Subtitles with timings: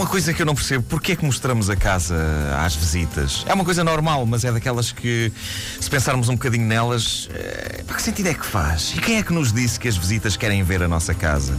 [0.00, 2.16] uma coisa que eu não percebo, porquê é que mostramos a casa
[2.64, 3.44] às visitas?
[3.46, 5.30] É uma coisa normal, mas é daquelas que,
[5.78, 8.94] se pensarmos um bocadinho nelas, é, para que sentido é que faz?
[8.96, 11.54] E quem é que nos disse que as visitas querem ver a nossa casa?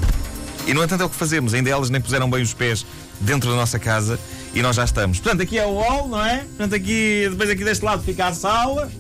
[0.66, 2.84] E no entanto é o que fazemos, ainda elas nem puseram bem os pés
[3.20, 4.20] dentro da nossa casa
[4.56, 5.20] e nós já estamos.
[5.20, 6.40] Portanto, aqui é o hall, não é?
[6.40, 8.92] Portanto, aqui, depois aqui deste lado fica a sala.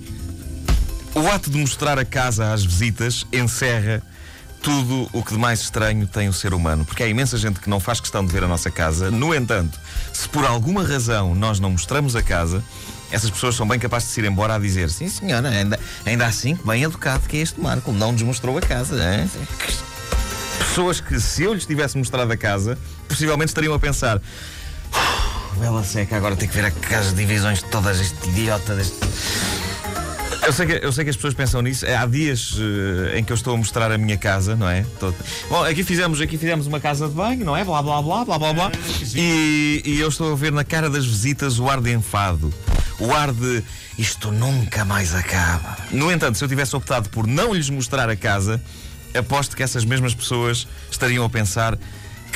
[1.15, 4.03] O ato de mostrar a casa às visitas encerra
[4.61, 7.69] tudo o que de mais estranho tem o ser humano, porque há imensa gente que
[7.69, 9.09] não faz questão de ver a nossa casa.
[9.09, 9.79] No entanto,
[10.13, 12.63] se por alguma razão nós não mostramos a casa,
[13.11, 16.25] essas pessoas são bem capazes de se ir embora a dizer: Sim, senhora, ainda, ainda
[16.25, 18.95] assim, bem educado que é este Marco, não nos mostrou a casa.
[19.03, 19.29] Hein?
[20.59, 24.21] Pessoas que, se eu lhes tivesse mostrado a casa, possivelmente estariam a pensar:
[25.57, 28.97] Bela seca, agora tem que ver a casa de divisões todas, este idiota deste.
[30.51, 31.85] Eu sei, que, eu sei que as pessoas pensam nisso.
[31.85, 34.85] Há dias uh, em que eu estou a mostrar a minha casa, não é?
[34.99, 35.13] Tô...
[35.49, 37.63] Bom, aqui fizemos, aqui fizemos uma casa de banho, não é?
[37.63, 38.71] Blá blá blá blá blá blá.
[39.15, 42.53] E, e eu estou a ver na cara das visitas o ar de enfado.
[42.99, 43.63] O ar de
[43.97, 45.77] isto nunca mais acaba.
[45.89, 48.61] No entanto, se eu tivesse optado por não lhes mostrar a casa,
[49.17, 51.79] aposto que essas mesmas pessoas estariam a pensar: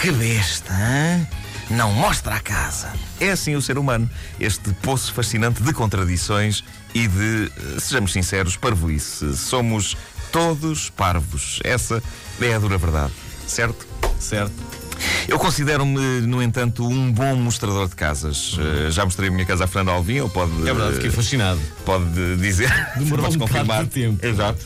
[0.02, 1.28] que besta, hein?
[1.70, 2.92] Não mostra a casa.
[3.20, 6.64] É assim o ser humano, este poço fascinante de contradições
[6.94, 9.36] e de, eh, sejamos sinceros, parvoíce.
[9.36, 9.98] Somos
[10.32, 11.60] todos parvos.
[11.64, 12.02] Essa
[12.42, 13.14] é a dura verdade,
[13.48, 13.88] certo?
[14.20, 14.85] Certo.
[15.28, 18.54] Eu considero-me, no entanto, um bom mostrador de casas.
[18.54, 20.52] Uh, já mostrei a minha casa a Fernando Alvim, ele pode.
[20.62, 21.60] É verdade, fiquei fascinado.
[21.86, 22.72] Pode dizer.
[22.98, 23.84] Demorou um confirmar.
[23.84, 24.26] De tempo.
[24.26, 24.60] Exato.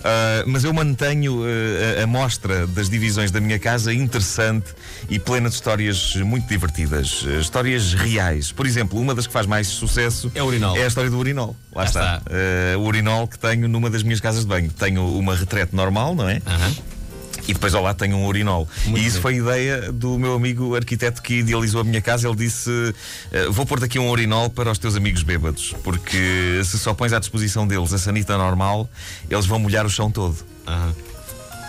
[0.00, 4.74] Uh, mas eu mantenho uh, a mostra das divisões da minha casa interessante
[5.10, 7.22] e plena de histórias muito divertidas.
[7.22, 8.50] Uh, histórias reais.
[8.50, 10.76] Por exemplo, uma das que faz mais sucesso é, o urinol.
[10.76, 11.54] é a história do urinol.
[11.74, 12.16] Lá está.
[12.16, 12.78] está.
[12.78, 14.70] o urinol que tenho numa das minhas casas de banho.
[14.70, 16.40] Tenho uma retrete normal, não é?
[16.40, 16.99] -huh
[17.48, 18.68] e depois ao lado tenho um urinol.
[18.86, 19.22] Muito e isso bem.
[19.22, 22.28] foi ideia do meu amigo arquiteto que idealizou a minha casa.
[22.28, 26.78] Ele disse: uh, Vou pôr-te aqui um urinol para os teus amigos bêbados, porque se
[26.78, 28.88] só pões à disposição deles a sanita normal,
[29.28, 30.36] eles vão molhar o chão todo.
[30.66, 31.10] Uhum.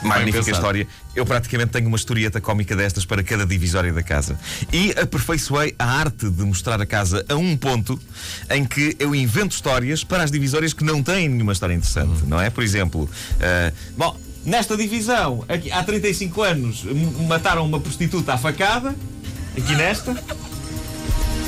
[0.04, 0.88] Magnífica história.
[1.16, 4.38] Eu praticamente tenho uma historieta cómica destas para cada divisória da casa.
[4.72, 8.00] E aperfeiçoei a arte de mostrar a casa a um ponto
[8.50, 12.30] em que eu invento histórias para as divisórias que não têm nenhuma história interessante, uhum.
[12.30, 12.50] não é?
[12.50, 16.84] Por exemplo, uh, bom, Nesta divisão, aqui, há 35 anos,
[17.28, 18.96] mataram uma prostituta à facada.
[19.56, 20.12] Aqui nesta.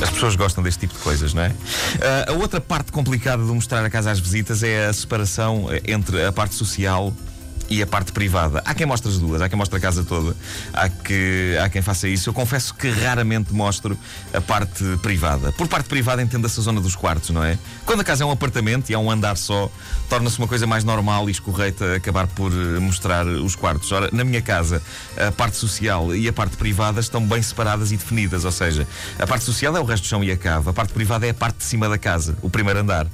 [0.02, 1.50] As pessoas gostam deste tipo de coisas, não é?
[1.50, 6.24] Uh, a outra parte complicada de mostrar a casa às visitas é a separação entre
[6.24, 7.14] a parte social
[7.70, 8.62] e a parte privada.
[8.66, 10.36] Há quem mostre as duas, há quem mostre a casa toda,
[10.74, 12.30] há, que, há quem faça isso.
[12.30, 13.98] Eu confesso que raramente mostro
[14.34, 15.52] a parte privada.
[15.54, 17.58] Por parte privada entenda-se a zona dos quartos, não é?
[17.86, 19.72] Quando a casa é um apartamento e há um andar só,
[20.10, 23.92] torna-se uma coisa mais normal e escorreita acabar por eh, mostrar os quartos.
[23.92, 24.82] Ora, na minha casa,
[25.18, 28.88] a parte social e a parte privada estão bem separadas e definidas, ou seja,
[29.20, 31.30] a parte social é o resto do chão e a cava, a parte privada é
[31.30, 33.06] a parte de cima da casa, o primeiro andar.
[33.06, 33.10] Uh,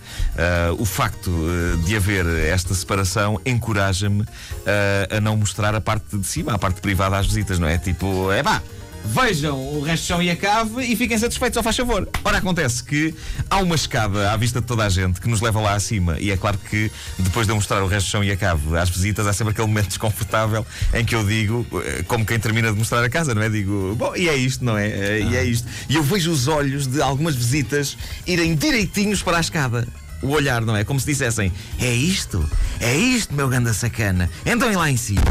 [0.78, 4.26] o facto uh, de haver esta separação encoraja-me
[4.62, 7.78] uh, a não mostrar a parte de cima, a parte privada às visitas, não é?
[7.78, 8.62] Tipo, é pá
[9.04, 12.08] vejam o resto do chão e a cave e fiquem satisfeitos, ou faz favor.
[12.24, 13.14] Ora, acontece que
[13.50, 16.32] há uma escada à vista de toda a gente que nos leva lá acima, e
[16.32, 18.90] é claro que depois de eu mostrar o resto do chão e a cave às
[18.90, 22.78] visitas, há sempre aquele momento desconfortável em que eu digo, eh, como quem termina de
[22.78, 23.50] mostrar a casa, não é?
[23.50, 24.88] Digo, bom, e é isto, não é?
[24.88, 25.68] Eh, e é isto.
[25.88, 29.88] E eu vejo os olhos de algumas visitas irem direitinhos para a escada
[30.22, 30.84] o olhar, não é?
[30.84, 32.48] Como se dissessem: É isto?
[32.80, 34.30] É isto, meu ganda sacana.
[34.46, 35.22] Então e lá em cima?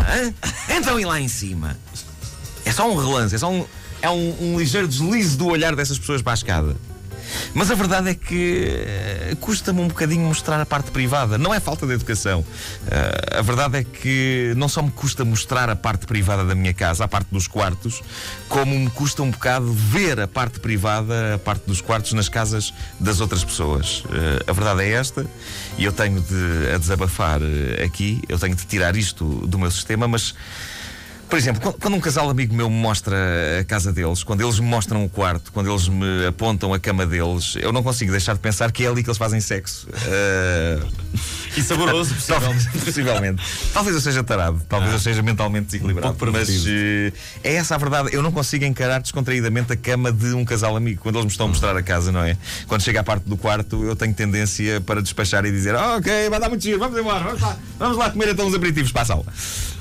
[0.69, 1.77] Então e lá em cima?
[2.65, 3.65] É só um relance, é só um,
[4.03, 6.77] é um, um ligeiro deslize do olhar dessas pessoas para a escada.
[7.55, 8.69] Mas a verdade é que
[9.33, 11.39] uh, custa-me um bocadinho mostrar a parte privada.
[11.39, 12.41] Não é falta de educação.
[12.41, 16.75] Uh, a verdade é que não só me custa mostrar a parte privada da minha
[16.75, 18.03] casa, a parte dos quartos,
[18.49, 22.73] como me custa um bocado ver a parte privada, a parte dos quartos nas casas
[22.99, 24.01] das outras pessoas.
[24.05, 25.27] Uh, a verdade é esta,
[25.77, 27.41] e eu tenho de a desabafar
[27.85, 30.35] aqui, eu tenho de tirar isto do meu sistema, mas
[31.29, 33.17] por exemplo, quando um casal amigo meu me mostra
[33.61, 37.07] a casa deles, quando eles me mostram o quarto, quando eles me apontam a cama
[37.07, 39.89] deles, eu não consigo deixar de pensar que é ali que eles fazem sexo.
[39.89, 40.89] Uh...
[41.57, 42.69] E saboroso, possivelmente.
[42.85, 43.43] possivelmente.
[43.73, 46.17] Talvez eu seja tarado, talvez ah, eu seja mentalmente desequilibrado.
[46.25, 48.11] Um mas uh, é essa a verdade.
[48.13, 51.01] Eu não consigo encarar descontraídamente a cama de um casal amigo.
[51.03, 52.37] Quando eles me estão a mostrar a casa, não é?
[52.69, 56.31] Quando chega à parte do quarto, eu tenho tendência para despachar e dizer: oh, Ok,
[56.31, 59.03] vai dar muito giro, vamos embora, vamos lá, vamos lá comer então uns aperitivos para
[59.03, 59.25] a sala.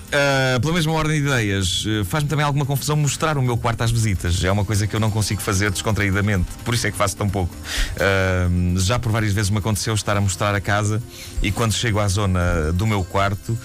[0.08, 3.82] Uh, pela mesma ordem de ideias, uh, faz-me também alguma confusão mostrar o meu quarto
[3.82, 4.42] às visitas.
[4.42, 6.48] É uma coisa que eu não consigo fazer descontraídamente.
[6.64, 7.54] Por isso é que faço tão pouco.
[7.96, 11.02] Uh, já por várias vezes me aconteceu estar a mostrar a casa
[11.42, 13.58] e quando chego à zona do meu quarto,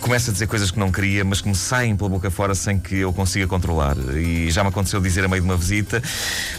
[0.00, 2.78] começa a dizer coisas que não queria, mas que me saem pela boca fora sem
[2.78, 3.96] que eu consiga controlar.
[4.16, 6.00] E já me aconteceu dizer a meio de uma visita.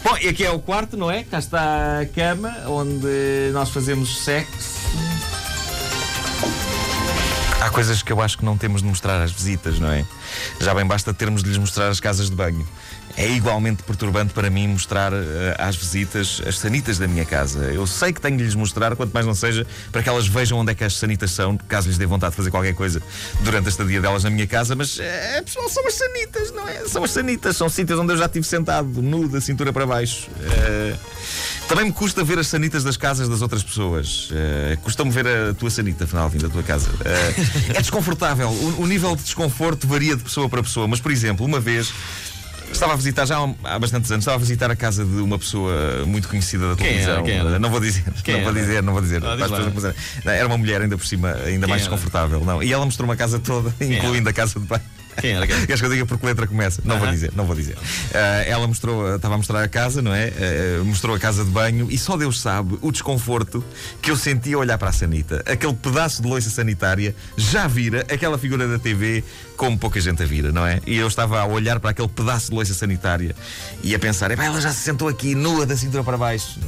[0.04, 1.24] Bom, e aqui é o quarto, não é?
[1.24, 5.19] Cá está a cama onde nós fazemos sexo.
[7.60, 10.04] Há coisas que eu acho que não temos de mostrar às visitas, não é?
[10.60, 12.66] Já bem basta termos de lhes mostrar as casas de banho.
[13.16, 15.16] É igualmente perturbante para mim mostrar uh,
[15.58, 17.64] às visitas as sanitas da minha casa.
[17.72, 20.58] Eu sei que tenho de lhes mostrar, quanto mais não seja, para que elas vejam
[20.58, 23.02] onde é que as sanitas são, caso lhes dê vontade de fazer qualquer coisa
[23.40, 25.02] durante a estadia delas na minha casa, mas uh,
[25.44, 26.88] pessoal, são as sanitas, não é?
[26.88, 30.28] São as sanitas, são sítios onde eu já estive sentado, nu, da cintura para baixo.
[30.30, 30.98] Uh,
[31.68, 34.30] também me custa ver as sanitas das casas das outras pessoas.
[34.30, 36.88] Uh, Custa-me ver a tua sanita, afinal, da tua casa.
[36.90, 38.48] Uh, é desconfortável.
[38.48, 41.92] O, o nível de desconforto varia de pessoa para pessoa, mas, por exemplo, uma vez.
[42.72, 46.04] Estava a visitar já há bastantes anos, estava a visitar a casa de uma pessoa
[46.06, 47.22] muito conhecida da televisão.
[47.24, 47.58] Quem era?
[47.58, 49.22] Não vou dizer, não vou dizer, não vou dizer.
[50.24, 52.42] Ah, Era uma mulher ainda por cima, ainda mais desconfortável.
[52.44, 52.62] Não.
[52.62, 54.82] E ela mostrou uma casa toda, incluindo a casa de banho.
[55.20, 55.46] Quem era?
[55.46, 55.66] Quem era?
[55.66, 56.82] Queres que eu diga por que letra começa?
[56.84, 57.14] Não vou Aham.
[57.14, 57.76] dizer, não vou dizer.
[58.14, 60.28] Ah, ela mostrou, estava a mostrar a casa, não é?
[60.80, 63.64] Ah, mostrou a casa de banho e só Deus sabe o desconforto
[64.02, 65.42] que eu sentia a olhar para a sanita.
[65.46, 69.22] Aquele pedaço de loiça sanitária já vira aquela figura da TV
[69.56, 70.80] como pouca gente a vira, não é?
[70.86, 73.34] E eu estava a olhar para aquele pedaço de loiça sanitária
[73.82, 76.58] e a pensar, "Epá, ela já se sentou aqui nua da cintura para baixo.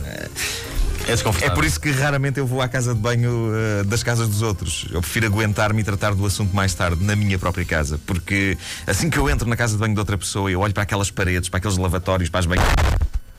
[1.06, 1.54] É É desconfortável.
[1.54, 4.86] por isso que raramente eu vou à casa de banho eh, das casas dos outros.
[4.90, 7.98] Eu prefiro aguentar-me e tratar do assunto mais tarde, na minha própria casa.
[8.06, 8.56] Porque
[8.86, 11.10] assim que eu entro na casa de banho de outra pessoa, eu olho para aquelas
[11.10, 12.72] paredes, para aqueles lavatórios, para as banheiras.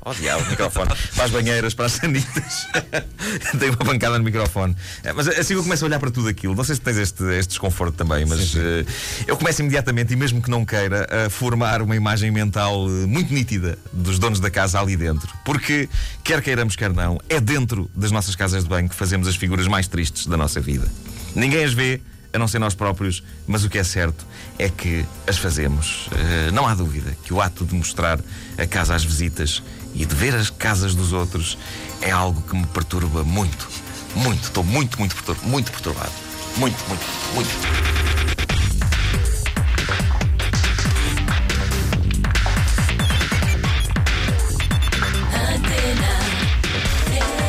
[0.06, 0.92] Oh, diabo, microfone.
[1.16, 2.68] Para as banheiras, para as sanitas.
[3.56, 4.76] Dei uma pancada no microfone.
[5.02, 6.54] Eh, Mas assim eu começo a olhar para tudo aquilo.
[6.54, 8.86] Não sei se tens este, este desconforto também, mas eh,
[9.26, 13.34] eu começo imediatamente, e mesmo que não queira, a formar uma imagem mental eh, muito
[13.34, 15.30] nítida dos donos da casa ali dentro.
[15.46, 15.88] Porque,
[16.22, 19.68] quer queiramos, quer não, é dentro das nossas casas de banho que fazemos as figuras
[19.70, 20.86] mais tristes da nossa vida.
[21.34, 22.02] Ninguém as vê,
[22.34, 24.26] a não ser nós próprios, mas o que é certo
[24.60, 26.10] é que as fazemos.
[26.12, 28.20] Eh, não há dúvida que o ato de mostrar
[28.58, 31.57] a casa às visitas e de ver as casas dos outros
[32.01, 33.68] é algo que me perturba muito.
[34.16, 36.12] Muito, estou muito, muito, pertur- muito perturbado.
[36.57, 37.04] Muito, muito,
[37.34, 37.50] muito.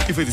[0.08, 0.24] E foi